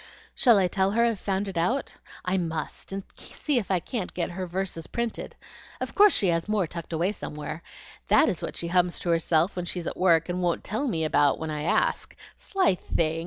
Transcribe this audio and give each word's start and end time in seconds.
"Shall 0.33 0.57
I 0.57 0.65
tell 0.67 0.89
her 0.93 1.05
I've 1.05 1.19
found 1.19 1.47
it 1.47 1.59
out? 1.59 1.93
I 2.25 2.35
must! 2.35 2.91
and 2.91 3.03
see 3.17 3.59
if 3.59 3.69
I 3.69 3.79
can't 3.79 4.15
get 4.15 4.31
her 4.31 4.47
verses 4.47 4.87
printed. 4.87 5.35
Of 5.79 5.93
course 5.93 6.11
she 6.11 6.29
has 6.29 6.49
more 6.49 6.65
tucked 6.65 6.91
away 6.91 7.11
somewhere. 7.11 7.61
That 8.07 8.27
is 8.27 8.41
what 8.41 8.57
she 8.57 8.69
hums 8.69 8.97
to 9.01 9.09
herself 9.11 9.55
when 9.55 9.65
she's 9.65 9.85
at 9.85 9.95
work, 9.97 10.27
and 10.27 10.41
won't 10.41 10.63
tell 10.63 10.87
me 10.87 11.03
about 11.05 11.37
when 11.37 11.51
I 11.51 11.61
ask. 11.61 12.15
Sly 12.35 12.73
thing! 12.73 13.19